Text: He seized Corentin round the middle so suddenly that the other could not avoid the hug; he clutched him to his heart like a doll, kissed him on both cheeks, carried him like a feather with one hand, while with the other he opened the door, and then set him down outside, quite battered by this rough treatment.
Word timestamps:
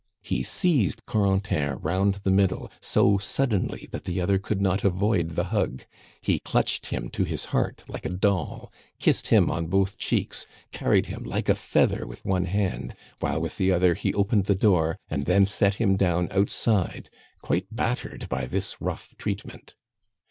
He 0.23 0.41
seized 0.41 1.05
Corentin 1.05 1.77
round 1.77 2.15
the 2.23 2.31
middle 2.31 2.71
so 2.79 3.19
suddenly 3.19 3.87
that 3.91 4.05
the 4.05 4.19
other 4.19 4.39
could 4.39 4.59
not 4.59 4.83
avoid 4.83 5.35
the 5.35 5.43
hug; 5.53 5.83
he 6.21 6.39
clutched 6.39 6.87
him 6.87 7.07
to 7.09 7.23
his 7.23 7.45
heart 7.53 7.83
like 7.87 8.07
a 8.07 8.09
doll, 8.09 8.73
kissed 8.97 9.27
him 9.27 9.51
on 9.51 9.67
both 9.67 9.99
cheeks, 9.99 10.47
carried 10.71 11.05
him 11.05 11.21
like 11.23 11.49
a 11.49 11.53
feather 11.53 12.07
with 12.07 12.25
one 12.25 12.45
hand, 12.45 12.95
while 13.19 13.39
with 13.39 13.57
the 13.57 13.71
other 13.71 13.93
he 13.93 14.11
opened 14.15 14.45
the 14.47 14.55
door, 14.55 14.97
and 15.07 15.25
then 15.27 15.45
set 15.45 15.75
him 15.75 15.97
down 15.97 16.29
outside, 16.31 17.11
quite 17.43 17.67
battered 17.69 18.27
by 18.27 18.47
this 18.47 18.81
rough 18.81 19.15
treatment. 19.19 19.75